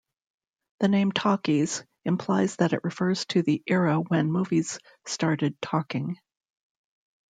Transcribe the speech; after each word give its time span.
The 0.79 0.87
name 0.87 1.11
talkies 1.11 1.83
implies 2.05 2.55
that 2.55 2.73
it 2.73 2.79
refers 2.83 3.23
to 3.27 3.43
the 3.43 3.61
era 3.67 3.97
when 3.97 4.31
movies 4.31 4.79
started 5.05 5.61
talking. 5.61 6.17